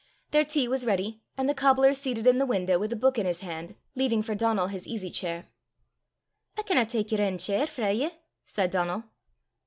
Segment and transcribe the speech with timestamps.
[0.31, 3.27] Their tea was ready, and the cobbler seated in the window with a book in
[3.27, 5.45] his hand, leaving for Donal his easy chair.
[6.57, 8.09] "I canna tak yer ain cheir frae ye,"
[8.43, 9.03] said Donal.